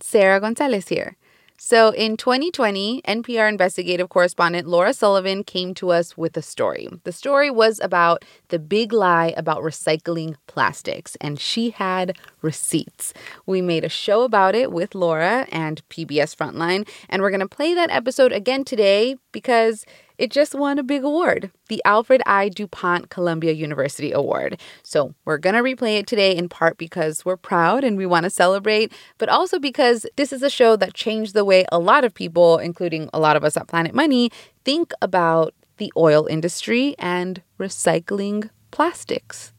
[0.00, 1.16] Sarah Gonzalez here.
[1.60, 6.88] So, in 2020, NPR investigative correspondent Laura Sullivan came to us with a story.
[7.02, 13.12] The story was about the big lie about recycling plastics, and she had receipts.
[13.44, 17.48] We made a show about it with Laura and PBS Frontline, and we're going to
[17.48, 19.84] play that episode again today because
[20.18, 22.48] it just won a big award, the Alfred I.
[22.48, 24.60] DuPont Columbia University Award.
[24.82, 28.24] So we're going to replay it today in part because we're proud and we want
[28.24, 32.04] to celebrate, but also because this is a show that changed the way a lot
[32.04, 34.30] of people, including a lot of us at Planet Money,
[34.64, 39.52] think about the oil industry and recycling plastics.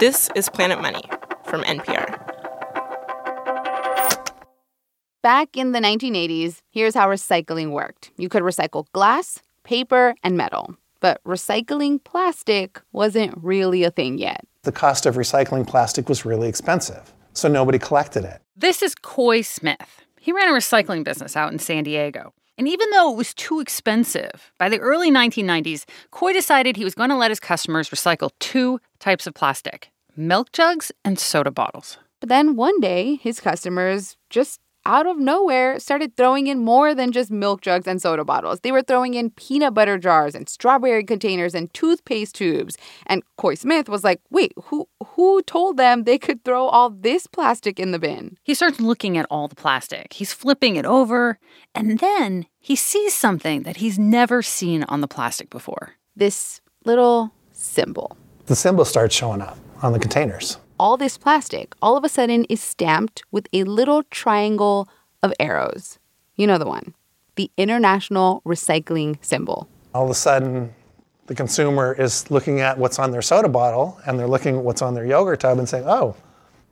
[0.00, 1.04] This is Planet Money
[1.44, 2.26] from NPR.
[5.26, 10.74] Back in the 1980s, here's how recycling worked you could recycle glass, paper, and metal.
[11.00, 14.46] But recycling plastic wasn't really a thing yet.
[14.62, 18.40] The cost of recycling plastic was really expensive, so nobody collected it.
[18.56, 20.06] This is Coy Smith.
[20.18, 22.32] He ran a recycling business out in San Diego.
[22.58, 26.94] And even though it was too expensive, by the early 1990s, Coy decided he was
[26.94, 31.98] going to let his customers recycle two types of plastic milk jugs and soda bottles.
[32.20, 37.10] But then one day, his customers just out of nowhere started throwing in more than
[37.10, 38.60] just milk jugs and soda bottles.
[38.60, 42.78] They were throwing in peanut butter jars and strawberry containers and toothpaste tubes.
[43.06, 47.26] And Coy Smith was like, "Wait, who who told them they could throw all this
[47.26, 50.12] plastic in the bin?" He starts looking at all the plastic.
[50.12, 51.38] He's flipping it over,
[51.74, 55.94] and then he sees something that he's never seen on the plastic before.
[56.14, 58.16] This little symbol.
[58.46, 62.44] The symbol starts showing up on the containers all this plastic all of a sudden
[62.46, 64.88] is stamped with a little triangle
[65.22, 65.98] of arrows.
[66.36, 66.94] You know the one,
[67.36, 69.68] the International Recycling Symbol.
[69.94, 70.74] All of a sudden,
[71.26, 74.82] the consumer is looking at what's on their soda bottle and they're looking at what's
[74.82, 76.14] on their yogurt tub and saying, oh,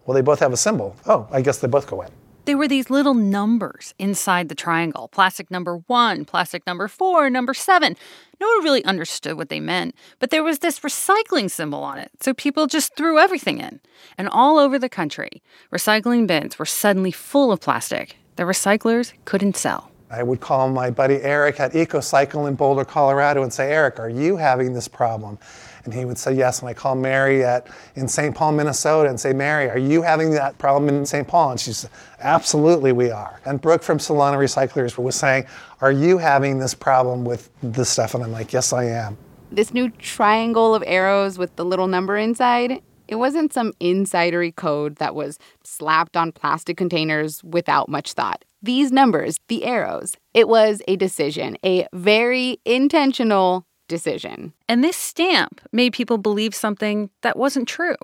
[0.06, 0.94] well, they both have a symbol.
[1.06, 2.10] Oh, I guess they both go in.
[2.47, 7.55] There were these little numbers inside the triangle plastic number one, plastic number four, number
[7.55, 7.97] seven.
[8.39, 12.10] No one really understood what they meant, but there was this recycling symbol on it,
[12.21, 13.81] so people just threw everything in.
[14.19, 19.56] And all over the country, recycling bins were suddenly full of plastic that recyclers couldn't
[19.56, 19.91] sell.
[20.11, 24.11] I would call my buddy Eric at EcoCycle in Boulder, Colorado, and say, Eric, are
[24.11, 25.38] you having this problem?
[25.84, 26.61] And he would say yes.
[26.61, 28.34] And I call Mary at in St.
[28.34, 31.28] Paul, Minnesota, and say, Mary, are you having that problem in St.
[31.28, 31.53] Paul?
[31.53, 31.91] And she said,
[32.21, 33.41] absolutely we are.
[33.45, 35.44] And Brooke from Solana Recyclers was saying,
[35.81, 38.15] are you having this problem with this stuff?
[38.15, 39.19] And I'm like, yes, I am.
[39.53, 44.97] This new triangle of arrows with the little number inside, it wasn't some insidery code
[44.97, 48.44] that was slapped on plastic containers without much thought.
[48.62, 54.53] These numbers, the arrows, it was a decision, a very intentional decision.
[54.69, 57.97] And this stamp made people believe something that wasn't true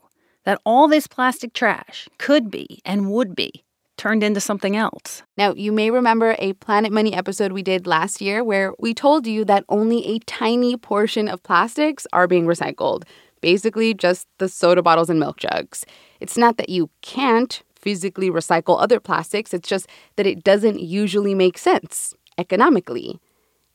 [0.45, 3.65] that all this plastic trash could be and would be
[3.97, 5.23] turned into something else.
[5.37, 9.27] Now, you may remember a Planet Money episode we did last year where we told
[9.27, 13.03] you that only a tiny portion of plastics are being recycled.
[13.43, 15.85] Basically, just the soda bottles and milk jugs.
[16.19, 19.87] It's not that you can't physically recycle other plastics, it's just
[20.17, 23.21] that it doesn't usually make sense economically.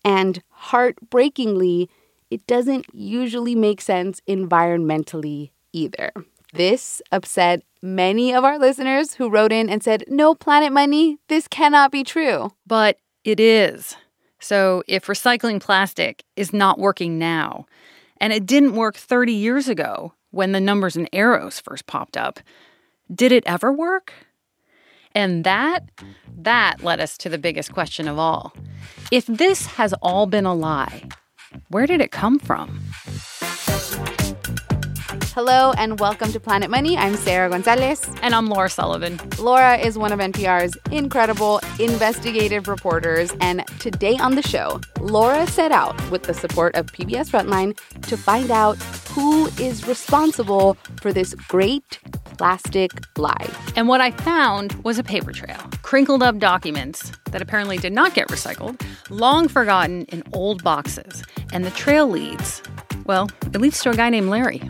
[0.06, 1.90] And heartbreakingly,
[2.30, 6.12] it doesn't usually make sense environmentally either.
[6.54, 11.48] This upset many of our listeners who wrote in and said, No planet money, this
[11.48, 12.52] cannot be true.
[12.66, 13.98] But it is.
[14.40, 17.66] So if recycling plastic is not working now,
[18.22, 22.40] and it didn't work 30 years ago when the numbers and arrows first popped up,
[23.14, 24.14] did it ever work?
[25.16, 25.90] And that,
[26.38, 28.54] that led us to the biggest question of all.
[29.12, 31.08] If this has all been a lie,
[31.70, 32.82] where did it come from?
[35.36, 36.98] Hello and welcome to Planet Money.
[36.98, 38.10] I'm Sarah Gonzalez.
[38.22, 39.20] And I'm Laura Sullivan.
[39.38, 43.34] Laura is one of NPR's incredible investigative reporters.
[43.42, 48.16] And today on the show, Laura set out with the support of PBS Frontline to
[48.16, 48.78] find out
[49.10, 52.00] who is responsible for this great
[52.38, 53.50] plastic lie.
[53.76, 58.14] And what I found was a paper trail, crinkled up documents that apparently did not
[58.14, 61.26] get recycled, long forgotten in old boxes.
[61.52, 62.64] And the trail leads,
[63.06, 64.62] well, it leads to a guy named Larry.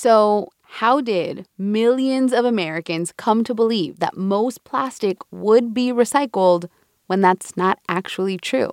[0.00, 6.68] So, how did millions of Americans come to believe that most plastic would be recycled
[7.08, 8.70] when that's not actually true?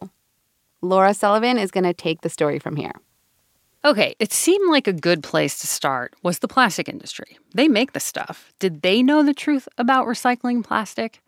[0.84, 2.92] Laura Sullivan is going to take the story from here.
[3.84, 7.40] Okay, it seemed like a good place to start was the plastic industry.
[7.56, 8.54] They make the stuff.
[8.60, 11.24] Did they know the truth about recycling plastic?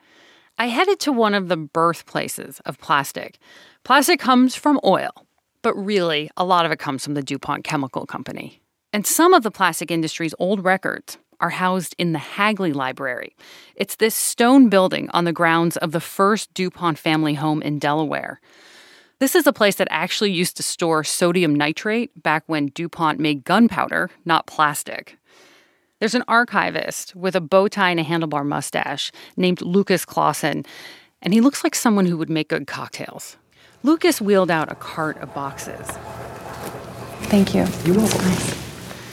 [0.59, 3.39] I headed to one of the birthplaces of plastic.
[3.83, 5.25] Plastic comes from oil,
[5.63, 8.61] but really, a lot of it comes from the DuPont Chemical Company.
[8.93, 13.35] And some of the plastic industry's old records are housed in the Hagley Library.
[13.75, 18.39] It's this stone building on the grounds of the first DuPont family home in Delaware.
[19.19, 23.43] This is a place that actually used to store sodium nitrate back when DuPont made
[23.43, 25.17] gunpowder, not plastic.
[25.99, 30.63] There's an archivist with a bow tie and a handlebar mustache named Lucas Clawson,
[31.21, 33.37] and he looks like someone who would make good cocktails.
[33.81, 35.87] Lucas wheeled out a cart of boxes.
[37.29, 37.65] Thank you.
[37.83, 38.66] You're welcome.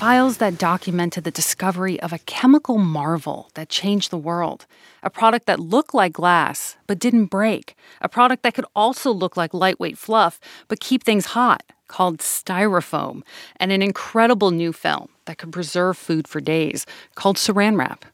[0.04, 4.66] Files that documented the discovery of a chemical marvel that changed the world.
[5.02, 7.74] A product that looked like glass but didn't break.
[8.02, 13.22] A product that could also look like lightweight fluff but keep things hot, called styrofoam.
[13.56, 16.84] And an incredible new film that could preserve food for days,
[17.14, 18.04] called saran wrap.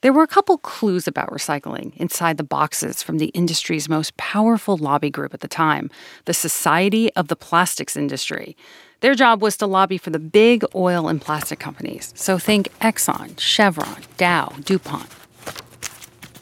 [0.00, 4.76] There were a couple clues about recycling inside the boxes from the industry's most powerful
[4.76, 5.88] lobby group at the time,
[6.24, 8.56] the Society of the Plastics Industry.
[9.00, 12.12] Their job was to lobby for the big oil and plastic companies.
[12.16, 15.08] So think Exxon, Chevron, Dow, DuPont.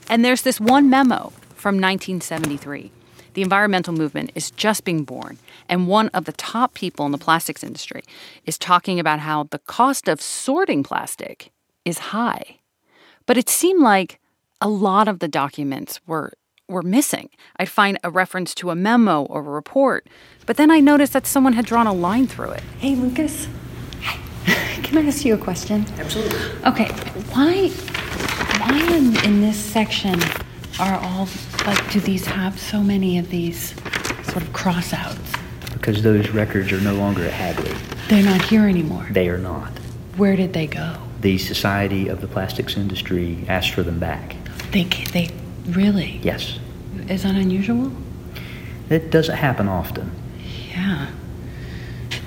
[0.08, 2.90] And there's this one memo from 1973.
[3.34, 5.38] The environmental movement is just being born,
[5.68, 8.02] and one of the top people in the plastics industry
[8.46, 11.50] is talking about how the cost of sorting plastic
[11.84, 12.60] is high.
[13.26, 14.18] But it seemed like
[14.62, 16.32] a lot of the documents were
[16.68, 17.28] were missing.
[17.58, 20.06] I'd find a reference to a memo or a report,
[20.46, 22.62] but then I noticed that someone had drawn a line through it.
[22.78, 23.48] Hey, Lucas.
[24.82, 25.86] Can I ask you a question?
[25.98, 26.38] Absolutely.
[26.64, 26.88] Okay,
[27.32, 30.18] why why in, in this section
[30.80, 31.28] are all
[31.66, 33.74] like do these have so many of these
[34.24, 35.32] sort of cross outs?
[35.72, 37.72] Because those records are no longer at Hagley.
[38.08, 39.06] They're not here anymore.
[39.10, 39.70] They are not.
[40.16, 40.96] Where did they go?
[41.20, 44.36] The Society of the Plastics Industry asked for them back.
[44.70, 45.28] They ca- they
[45.68, 46.58] really Yes.
[47.08, 47.92] is that unusual?
[48.90, 50.10] It doesn't happen often.
[50.70, 51.08] Yeah.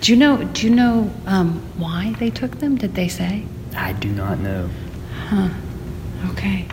[0.02, 2.76] Do you know do you know um, why they took them?
[2.78, 3.46] Did they say?
[3.76, 4.70] I do not know.
[5.28, 5.50] Huh.
[6.32, 6.68] Okay.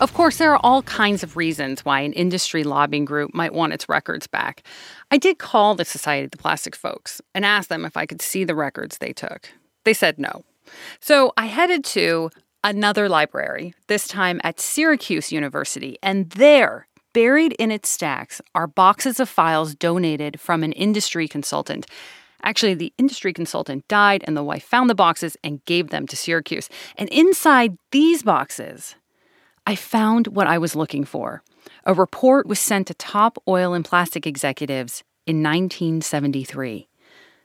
[0.00, 3.72] Of course, there are all kinds of reasons why an industry lobbying group might want
[3.72, 4.64] its records back.
[5.12, 8.20] I did call the Society of the Plastic folks and asked them if I could
[8.20, 9.48] see the records they took.
[9.84, 10.44] They said no.
[10.98, 12.30] So I headed to
[12.64, 19.20] another library, this time at Syracuse University, and there, buried in its stacks, are boxes
[19.20, 21.86] of files donated from an industry consultant.
[22.42, 26.16] Actually, the industry consultant died, and the wife found the boxes and gave them to
[26.16, 26.68] Syracuse.
[26.96, 28.96] And inside these boxes,
[29.66, 31.42] I found what I was looking for.
[31.84, 36.88] A report was sent to top oil and plastic executives in 1973.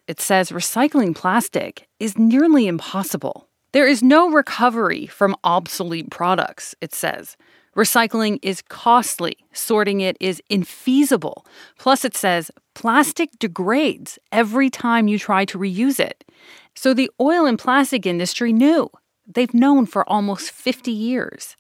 [0.07, 3.46] It says recycling plastic is nearly impossible.
[3.77, 7.37] There is no recovery from obsolete products, it says.
[7.75, 11.45] Recycling is costly, sorting it is infeasible.
[11.77, 16.25] Plus, it says plastic degrades every time you try to reuse it.
[16.73, 18.89] So the oil and plastic industry knew.
[19.27, 21.55] They've known for almost 50 years.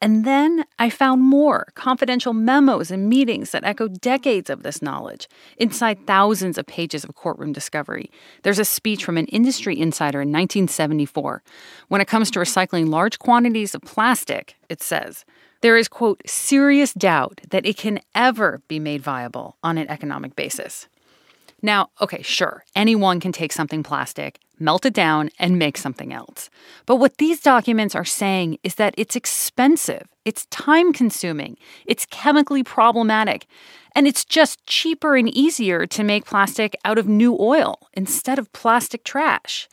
[0.00, 5.28] And then I found more confidential memos and meetings that echo decades of this knowledge
[5.56, 8.10] inside thousands of pages of courtroom discovery.
[8.42, 11.42] There's a speech from an industry insider in 1974.
[11.88, 15.24] When it comes to recycling large quantities of plastic, it says,
[15.60, 20.36] there is, quote, serious doubt that it can ever be made viable on an economic
[20.36, 20.86] basis.
[21.60, 26.50] Now, okay, sure, anyone can take something plastic, melt it down, and make something else.
[26.86, 31.56] But what these documents are saying is that it's expensive, it's time consuming,
[31.86, 33.46] it's chemically problematic,
[33.94, 38.52] and it's just cheaper and easier to make plastic out of new oil instead of
[38.52, 39.68] plastic trash.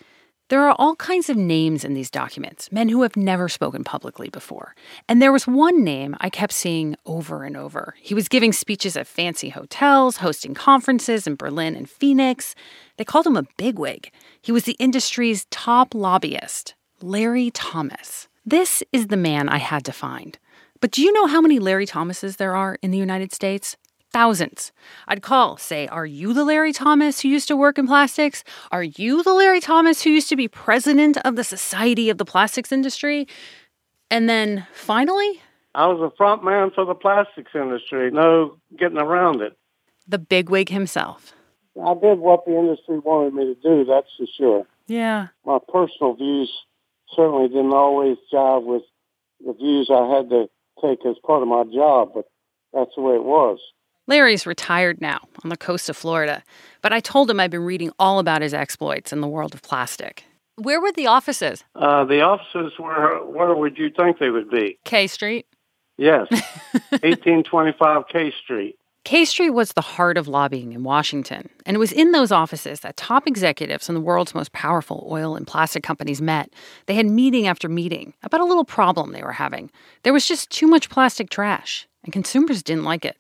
[0.50, 4.30] There are all kinds of names in these documents, men who have never spoken publicly
[4.30, 4.76] before.
[5.10, 7.96] And there was one name I kept seeing over and over.
[8.00, 12.54] He was giving speeches at fancy hotels, hosting conferences in Berlin and Phoenix.
[12.98, 14.12] They called him a bigwig.
[14.40, 18.28] He was the industry's top lobbyist, Larry Thomas.
[18.46, 20.38] This is the man I had to find.
[20.80, 23.78] But do you know how many Larry Thomases there are in the United States?
[24.16, 24.72] Thousands.
[25.10, 28.46] I'd call, say, Are you the Larry Thomas who used to work in plastics?
[28.72, 32.24] Are you the Larry Thomas who used to be president of the Society of the
[32.24, 33.28] Plastics Industry?
[34.10, 35.42] And then finally,
[35.76, 38.10] I was a front man for the plastics industry.
[38.10, 39.58] No getting around it.
[40.08, 41.34] the bigwig himself.
[41.86, 44.66] I did what the industry wanted me to do, that's for sure.
[44.88, 45.28] Yeah.
[45.46, 46.50] My personal views
[47.14, 48.84] certainly didn't always jive with
[49.46, 50.48] the views I had to
[50.82, 52.30] take as part of my job, but
[52.72, 53.60] that's the way it was.
[54.08, 56.44] Larry's retired now on the coast of Florida,
[56.82, 59.62] but I told him I'd been reading all about his exploits in the world of
[59.64, 60.26] plastic.
[60.58, 61.64] Where were the offices?
[61.76, 64.78] Uh, the offices were, where would you think they would be?
[64.86, 65.48] K Street?
[65.98, 66.28] Yes,
[66.90, 68.78] 1825 K Street.
[69.04, 72.80] K Street was the heart of lobbying in Washington, and it was in those offices
[72.80, 76.52] that top executives from the world's most powerful oil and plastic companies met.
[76.88, 79.70] They had meeting after meeting about a little problem they were having.
[80.04, 83.18] There was just too much plastic trash, and consumers didn't like it.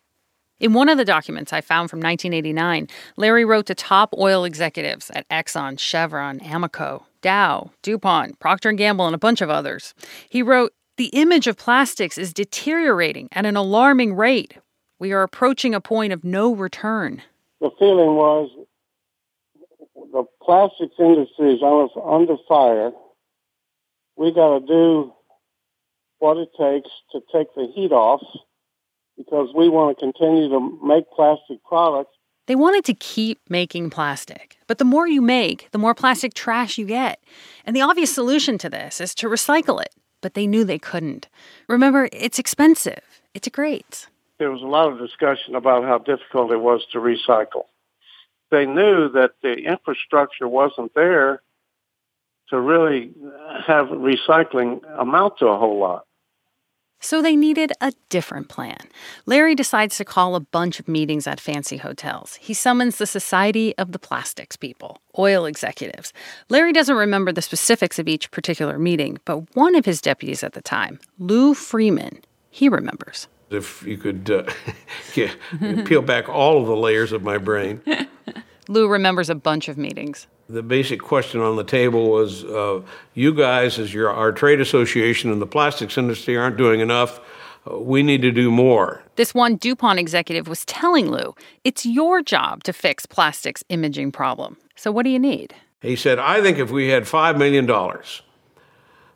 [0.57, 5.11] In one of the documents I found from 1989, Larry wrote to top oil executives
[5.11, 9.93] at Exxon, Chevron, Amoco, Dow, DuPont, Procter & Gamble, and a bunch of others.
[10.29, 14.57] He wrote, "The image of plastics is deteriorating at an alarming rate.
[14.97, 17.21] We are approaching a point of no return."
[17.59, 18.49] The feeling was
[20.13, 22.93] the plastics industry is under, under fire.
[24.15, 25.13] We got to do
[26.19, 28.21] what it takes to take the heat off
[29.17, 32.11] because we want to continue to make plastic products.
[32.47, 36.77] They wanted to keep making plastic, but the more you make, the more plastic trash
[36.77, 37.19] you get.
[37.65, 41.27] And the obvious solution to this is to recycle it, but they knew they couldn't.
[41.67, 43.01] Remember, it's expensive,
[43.33, 44.07] it degrades.
[44.37, 47.63] There was a lot of discussion about how difficult it was to recycle.
[48.51, 51.41] They knew that the infrastructure wasn't there
[52.49, 53.11] to really
[53.65, 56.05] have recycling amount to a whole lot.
[56.99, 58.77] So they needed a different plan.
[59.25, 62.35] Larry decides to call a bunch of meetings at fancy hotels.
[62.35, 66.13] He summons the Society of the Plastics People, oil executives.
[66.49, 70.53] Larry doesn't remember the specifics of each particular meeting, but one of his deputies at
[70.53, 73.27] the time, Lou Freeman, he remembers.
[73.51, 74.43] If you could uh,
[75.15, 75.31] yeah,
[75.85, 77.81] peel back all of the layers of my brain.
[78.67, 80.27] Lou remembers a bunch of meetings.
[80.47, 82.81] The basic question on the table was uh,
[83.13, 87.19] you guys, as your, our trade association in the plastics industry, aren't doing enough.
[87.69, 89.01] Uh, we need to do more.
[89.15, 94.57] This one DuPont executive was telling Lou, it's your job to fix plastics imaging problem.
[94.75, 95.55] So what do you need?
[95.81, 97.67] He said, I think if we had $5 million,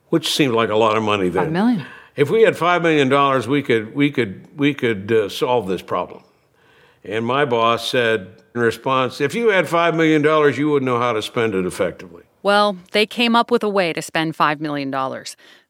[0.10, 1.46] which seemed like a lot of money then.
[1.46, 1.86] Five million.
[2.16, 6.24] If we had $5 million, we could, we could, we could uh, solve this problem.
[7.04, 10.24] And my boss said in response, if you had $5 million,
[10.56, 12.24] you wouldn't know how to spend it effectively.
[12.44, 14.92] Well, they came up with a way to spend $5 million.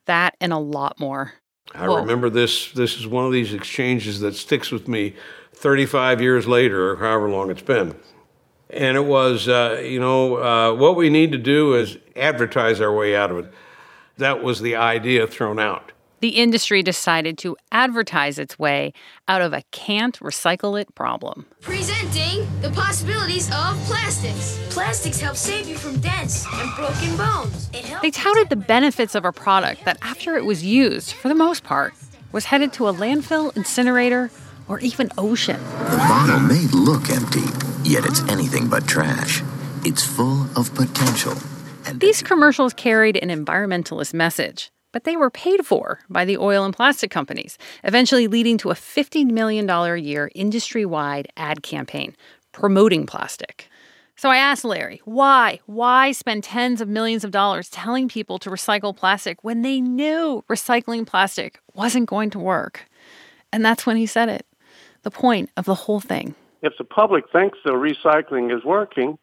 [0.05, 1.33] That and a lot more.
[1.73, 2.71] I remember this.
[2.71, 5.15] This is one of these exchanges that sticks with me
[5.53, 7.95] 35 years later, or however long it's been.
[8.71, 12.93] And it was, uh, you know, uh, what we need to do is advertise our
[12.93, 13.53] way out of it.
[14.17, 15.91] That was the idea thrown out.
[16.21, 18.91] The industry decided to advertise its way
[19.27, 21.45] out of a can't recycle it problem.
[21.61, 24.59] Presenting the possibilities of plastics.
[24.69, 27.69] Plastics help save you from dents and broken bones.
[27.73, 31.29] It helps They touted the benefits of a product that, after it was used, for
[31.29, 31.93] the most part,
[32.33, 34.29] was headed to a landfill, incinerator,
[34.67, 35.59] or even ocean.
[35.89, 37.47] The bottle may look empty,
[37.83, 39.41] yet it's anything but trash.
[39.85, 41.33] It's full of potential.
[41.85, 46.65] And These commercials carried an environmentalist message, but they were paid for by the oil
[46.65, 52.15] and plastic companies, eventually leading to a $50 million a year industry wide ad campaign
[52.51, 53.69] promoting plastic.
[54.15, 55.61] So I asked Larry, why?
[55.65, 60.43] Why spend tens of millions of dollars telling people to recycle plastic when they knew
[60.49, 62.85] recycling plastic wasn't going to work?
[63.53, 64.45] And that's when he said it
[65.03, 66.35] the point of the whole thing.
[66.61, 69.17] If the public thinks the recycling is working,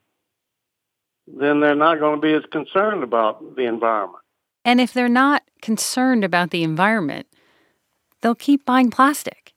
[1.27, 4.23] then they're not going to be as concerned about the environment.
[4.67, 7.29] And if they're not concerned about the environment,
[8.21, 9.53] they'll keep buying plastic.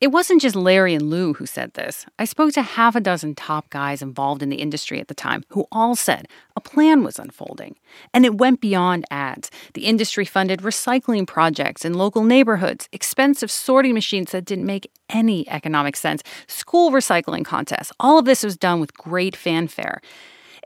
[0.00, 2.06] It wasn't just Larry and Lou who said this.
[2.18, 5.42] I spoke to half a dozen top guys involved in the industry at the time
[5.50, 7.76] who all said a plan was unfolding.
[8.14, 9.50] And it went beyond ads.
[9.74, 15.46] The industry funded recycling projects in local neighborhoods, expensive sorting machines that didn't make any
[15.50, 17.92] economic sense, school recycling contests.
[18.00, 20.00] All of this was done with great fanfare.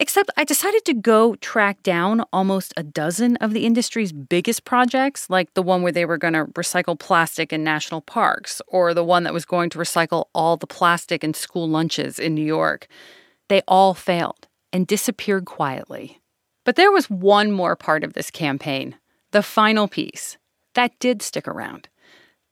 [0.02, 5.28] Except I decided to go track down almost a dozen of the industry's biggest projects,
[5.28, 9.04] like the one where they were going to recycle plastic in national parks, or the
[9.04, 12.88] one that was going to recycle all the plastic in school lunches in New York.
[13.48, 16.22] They all failed and disappeared quietly.
[16.64, 18.96] But there was one more part of this campaign,
[19.32, 20.38] the final piece,
[20.72, 21.90] that did stick around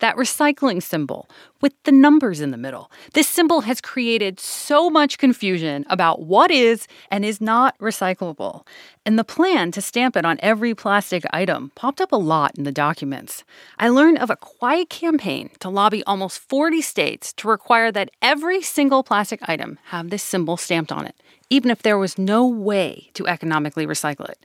[0.00, 1.28] that recycling symbol
[1.60, 2.90] with the numbers in the middle.
[3.14, 8.66] This symbol has created so much confusion about what is and is not recyclable.
[9.04, 12.64] And the plan to stamp it on every plastic item popped up a lot in
[12.64, 13.42] the documents.
[13.78, 18.62] I learned of a quiet campaign to lobby almost 40 states to require that every
[18.62, 21.16] single plastic item have this symbol stamped on it,
[21.50, 24.38] even if there was no way to economically recycle it.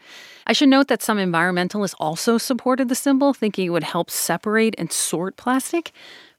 [0.48, 4.76] I should note that some environmentalists also supported the symbol, thinking it would help separate
[4.78, 5.92] and sort plastic,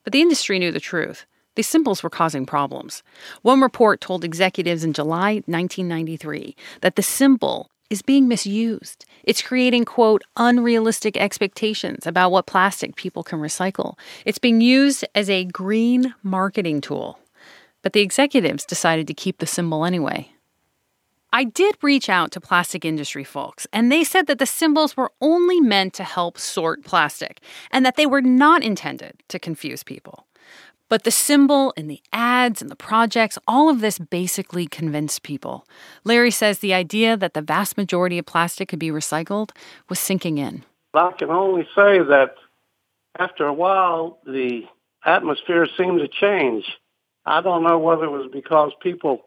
[0.02, 1.26] but the industry knew the truth.
[1.56, 3.02] These symbols were causing problems.
[3.42, 9.04] One report told executives in July 1993 that the symbol is being misused.
[9.22, 13.96] It's creating, quote, unrealistic expectations about what plastic people can recycle.
[14.24, 17.18] It's being used as a green marketing tool.
[17.82, 20.33] but the executives decided to keep the symbol anyway.
[21.34, 25.10] I did reach out to plastic industry folks, and they said that the symbols were
[25.20, 27.40] only meant to help sort plastic
[27.72, 30.28] and that they were not intended to confuse people.
[30.88, 35.66] But the symbol and the ads and the projects, all of this basically convinced people.
[36.04, 39.50] Larry says the idea that the vast majority of plastic could be recycled
[39.88, 40.62] was sinking in.
[40.94, 42.36] I can only say that
[43.18, 44.68] after a while, the
[45.04, 46.64] atmosphere seemed to change.
[47.26, 49.24] I don't know whether it was because people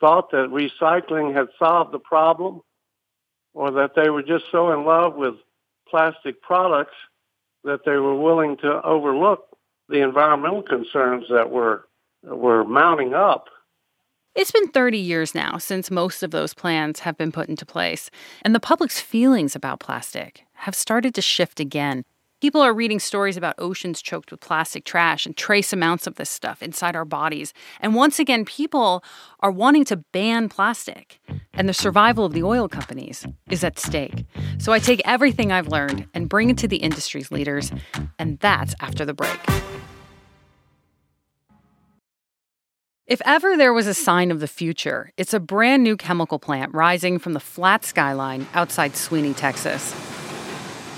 [0.00, 2.60] thought that recycling had solved the problem
[3.54, 5.34] or that they were just so in love with
[5.88, 6.94] plastic products
[7.64, 9.56] that they were willing to overlook
[9.88, 11.84] the environmental concerns that were
[12.22, 13.46] were mounting up.
[14.34, 18.10] It's been 30 years now since most of those plans have been put into place,
[18.42, 22.04] and the public's feelings about plastic have started to shift again.
[22.40, 26.30] People are reading stories about oceans choked with plastic trash and trace amounts of this
[26.30, 27.52] stuff inside our bodies.
[27.80, 29.02] And once again, people
[29.40, 31.20] are wanting to ban plastic.
[31.52, 34.24] And the survival of the oil companies is at stake.
[34.58, 37.72] So I take everything I've learned and bring it to the industry's leaders.
[38.20, 39.40] And that's after the break.
[43.08, 46.72] If ever there was a sign of the future, it's a brand new chemical plant
[46.72, 49.92] rising from the flat skyline outside Sweeny, Texas.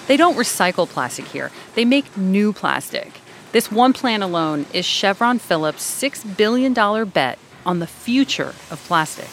[0.07, 3.21] They don't recycle plastic here, they make new plastic.
[3.53, 6.73] This one plant alone is Chevron Phillips' $6 billion
[7.09, 9.29] bet on the future of plastic.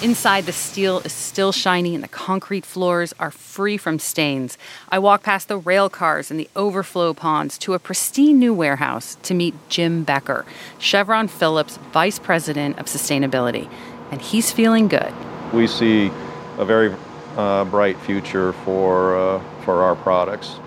[0.00, 4.56] Inside, the steel is still shiny and the concrete floors are free from stains.
[4.90, 9.16] I walk past the rail cars and the overflow ponds to a pristine new warehouse
[9.24, 10.46] to meet Jim Becker,
[10.78, 13.68] Chevron Phillips Vice President of Sustainability,
[14.12, 15.12] and he's feeling good.
[15.52, 16.12] We see
[16.58, 16.94] a very
[17.38, 20.58] uh, bright future for, uh, for our products.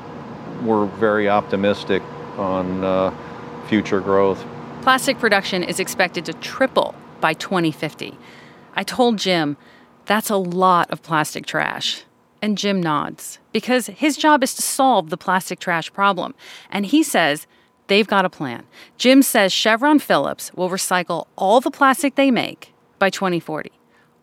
[0.64, 2.02] We're very optimistic
[2.38, 3.14] on uh,
[3.68, 4.44] future growth.
[4.82, 8.18] Plastic production is expected to triple by 2050.
[8.76, 9.58] I told Jim,
[10.06, 12.04] that's a lot of plastic trash.
[12.42, 16.34] And Jim nods because his job is to solve the plastic trash problem.
[16.72, 17.46] And he says
[17.88, 18.64] they've got a plan.
[18.98, 23.72] Jim says Chevron Phillips will recycle all the plastic they make by 2040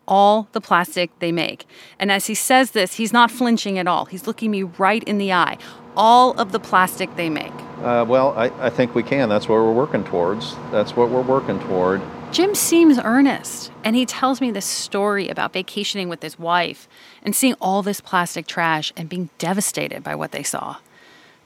[0.09, 1.65] all the plastic they make.
[1.99, 4.05] And as he says this, he's not flinching at all.
[4.05, 5.57] He's looking me right in the eye.
[5.95, 7.53] All of the plastic they make.
[7.83, 9.29] Uh, well, I, I think we can.
[9.29, 10.55] That's what we're working towards.
[10.71, 12.01] That's what we're working toward.
[12.31, 16.87] Jim seems earnest, and he tells me this story about vacationing with his wife
[17.23, 20.77] and seeing all this plastic trash and being devastated by what they saw.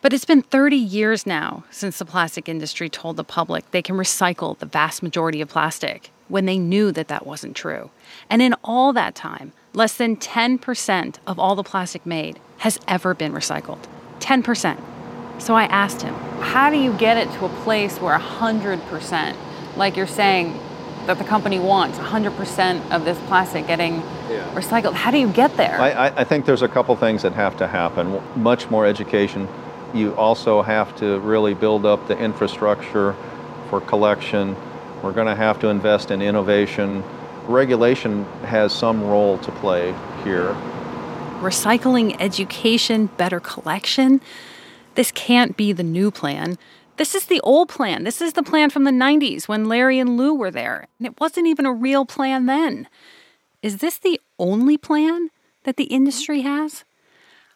[0.01, 3.95] But it's been 30 years now since the plastic industry told the public they can
[3.95, 7.89] recycle the vast majority of plastic when they knew that that wasn't true.
[8.29, 13.13] And in all that time, less than 10% of all the plastic made has ever
[13.13, 13.79] been recycled.
[14.19, 14.79] 10%.
[15.39, 19.35] So I asked him, how do you get it to a place where 100%,
[19.75, 20.59] like you're saying,
[21.05, 23.95] that the company wants 100% of this plastic getting
[24.29, 24.49] yeah.
[24.53, 27.57] recycled how do you get there I, I think there's a couple things that have
[27.57, 29.47] to happen much more education
[29.93, 33.15] you also have to really build up the infrastructure
[33.69, 34.55] for collection
[35.03, 37.03] we're going to have to invest in innovation.
[37.47, 40.55] Regulation has some role to play here.
[41.41, 44.21] Recycling, education, better collection.
[44.95, 46.57] This can't be the new plan.
[46.95, 48.05] This is the old plan.
[48.05, 50.87] This is the plan from the 90s when Larry and Lou were there.
[50.99, 52.87] And it wasn't even a real plan then.
[53.61, 55.29] Is this the only plan
[55.63, 56.85] that the industry has?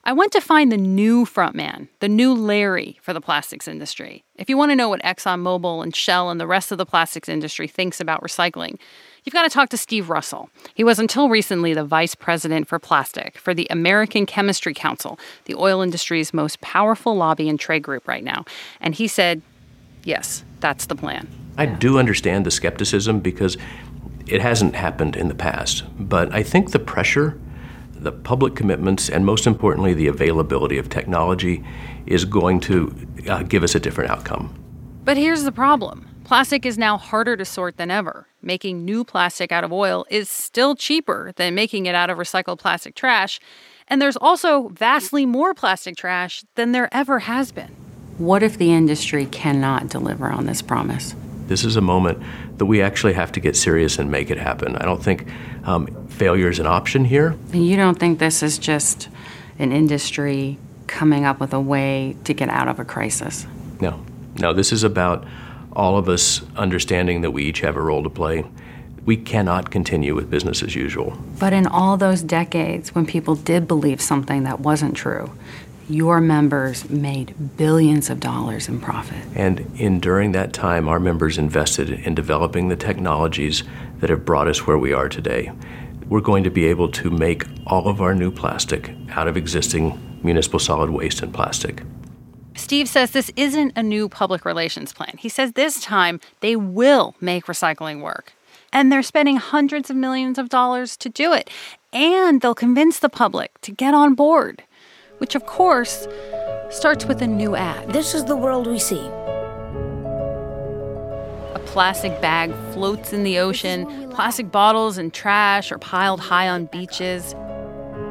[0.07, 4.23] I went to find the new frontman, the new Larry for the plastics industry.
[4.35, 7.27] If you want to know what ExxonMobil and Shell and the rest of the plastics
[7.27, 8.79] industry thinks about recycling,
[9.25, 10.49] you've got to talk to Steve Russell.
[10.75, 15.55] He was until recently the vice president for plastic for the American Chemistry Council, the
[15.55, 18.45] oil industry's most powerful lobby and trade group right now.
[18.79, 19.41] And he said,
[20.05, 21.27] yes, that's the plan.
[21.57, 23.57] I do understand the skepticism because
[24.25, 25.83] it hasn't happened in the past.
[25.99, 27.37] But I think the pressure
[28.03, 31.63] the public commitments, and most importantly, the availability of technology
[32.05, 34.53] is going to uh, give us a different outcome.
[35.03, 38.27] But here's the problem plastic is now harder to sort than ever.
[38.41, 42.59] Making new plastic out of oil is still cheaper than making it out of recycled
[42.59, 43.39] plastic trash.
[43.87, 47.69] And there's also vastly more plastic trash than there ever has been.
[48.17, 51.15] What if the industry cannot deliver on this promise?
[51.47, 52.21] This is a moment
[52.57, 54.75] that we actually have to get serious and make it happen.
[54.75, 55.27] I don't think
[55.63, 57.35] um, failure is an option here.
[57.53, 59.09] And you don't think this is just
[59.59, 60.57] an industry
[60.87, 63.45] coming up with a way to get out of a crisis?
[63.79, 64.03] No.
[64.39, 65.25] No, this is about
[65.73, 68.45] all of us understanding that we each have a role to play.
[69.05, 71.17] We cannot continue with business as usual.
[71.39, 75.31] But in all those decades when people did believe something that wasn't true,
[75.89, 79.23] your members made billions of dollars in profit.
[79.35, 83.63] And in during that time, our members invested in developing the technologies
[83.99, 85.51] that have brought us where we are today.
[86.07, 90.19] We're going to be able to make all of our new plastic out of existing
[90.23, 91.83] municipal solid waste and plastic.
[92.55, 95.15] Steve says this isn't a new public relations plan.
[95.17, 98.33] He says this time they will make recycling work.
[98.73, 101.49] And they're spending hundreds of millions of dollars to do it.
[101.93, 104.63] And they'll convince the public to get on board,
[105.17, 106.07] which, of course,
[106.69, 107.91] starts with a new ad.
[107.93, 109.05] This is the world we see.
[111.53, 116.65] A plastic bag floats in the ocean, plastic bottles and trash are piled high on
[116.65, 117.35] beaches.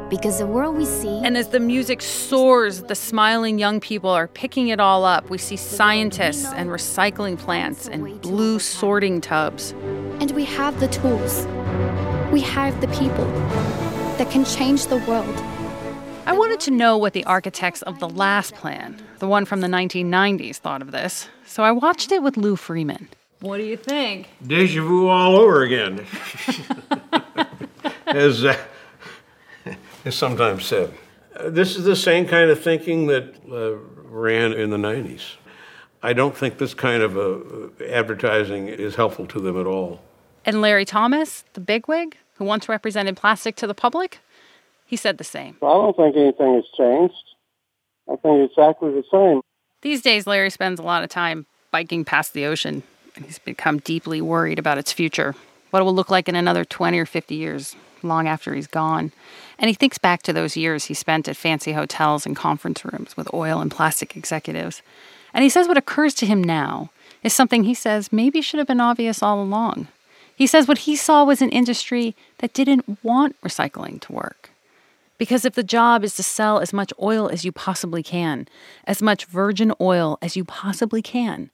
[0.09, 1.21] Because the world we see.
[1.25, 5.29] And as the music soars, the smiling young people are picking it all up.
[5.31, 9.73] We see scientists and recycling plants and blue sorting tubs.
[10.21, 11.45] And we have the tools.
[12.33, 13.27] We have the people
[14.17, 15.56] that can change the world.
[16.27, 19.69] I wanted to know what the architects of the last plan, the one from the
[19.69, 21.29] 1990s, thought of this.
[21.47, 23.09] So I watched it with Lou Freeman.
[23.41, 24.29] What do you think?
[24.45, 26.05] Deja vu all over again.
[28.07, 28.57] as, uh,
[30.05, 30.93] as sometimes said.
[31.37, 33.77] Uh, this is the same kind of thinking that uh,
[34.09, 35.37] ran in the 90s.
[36.03, 40.01] I don't think this kind of uh, advertising is helpful to them at all.
[40.45, 44.19] And Larry Thomas, the bigwig, who once represented plastic to the public,
[44.87, 45.57] he said the same.
[45.63, 47.15] I don't think anything has changed.
[48.11, 49.41] I think exactly the same.
[49.83, 52.83] These days, Larry spends a lot of time biking past the ocean,
[53.15, 55.35] and he's become deeply worried about its future,
[55.71, 59.13] what it will look like in another 20 or 50 years, long after he's gone.
[59.59, 63.17] And he thinks back to those years he spent at fancy hotels and conference rooms
[63.17, 64.83] with oil and plastic executives.
[65.35, 66.91] And he says what occurs to him now
[67.23, 69.89] is something he says maybe should have been obvious all along.
[70.35, 74.51] He says what he saw was an industry that didn't want recycling to work.
[75.19, 78.47] Because if the job is to sell as much oil as you possibly can,
[78.85, 81.51] as much virgin oil as you possibly can,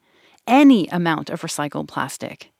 [0.46, 2.50] any amount of recycled plastic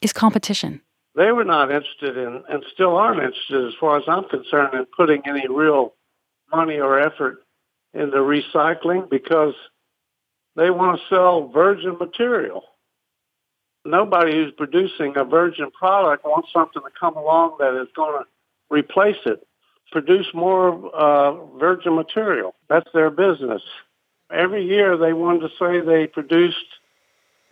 [0.00, 0.80] is competition.
[1.14, 4.86] They were not interested in, and still aren't interested, as far as I'm concerned, in
[4.96, 5.94] putting any real
[6.52, 7.44] money or effort
[7.92, 9.54] into recycling because
[10.56, 12.62] they want to sell virgin material.
[13.84, 18.26] Nobody who's producing a virgin product wants something to come along that is going to
[18.70, 19.46] replace it
[19.90, 22.54] produce more uh, virgin material.
[22.68, 23.62] That's their business.
[24.30, 26.66] Every year they wanted to say they produced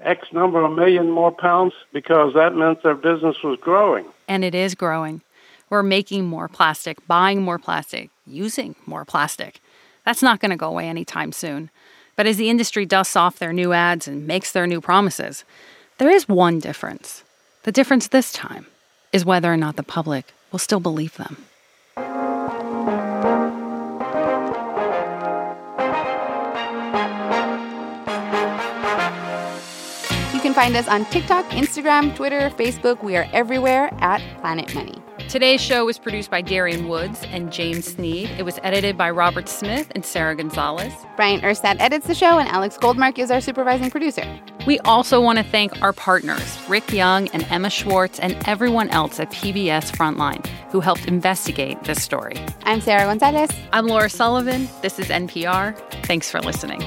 [0.00, 4.04] X number of million more pounds because that meant their business was growing.
[4.28, 5.22] And it is growing.
[5.70, 9.60] We're making more plastic, buying more plastic, using more plastic.
[10.04, 11.70] That's not going to go away anytime soon.
[12.14, 15.44] But as the industry dusts off their new ads and makes their new promises,
[15.98, 17.24] there is one difference.
[17.64, 18.66] The difference this time
[19.12, 21.46] is whether or not the public will still believe them.
[30.56, 33.04] Find us on TikTok, Instagram, Twitter, Facebook.
[33.04, 34.94] We are everywhere at Planet Money.
[35.28, 38.30] Today's show was produced by Darian Woods and James Sneed.
[38.38, 40.94] It was edited by Robert Smith and Sarah Gonzalez.
[41.14, 44.24] Bryant Urstadt edits the show, and Alex Goldmark is our supervising producer.
[44.66, 49.20] We also want to thank our partners, Rick Young and Emma Schwartz, and everyone else
[49.20, 52.42] at PBS Frontline who helped investigate this story.
[52.62, 53.50] I'm Sarah Gonzalez.
[53.74, 54.70] I'm Laura Sullivan.
[54.80, 55.76] This is NPR.
[56.06, 56.82] Thanks for listening.